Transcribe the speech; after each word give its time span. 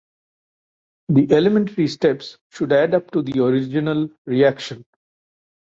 The 1.09 1.27
elementary 1.31 1.87
steps 1.87 2.39
should 2.49 2.73
add 2.73 2.95
up 2.95 3.11
to 3.11 3.21
the 3.21 3.43
original 3.45 4.09
reaction. 4.25 4.83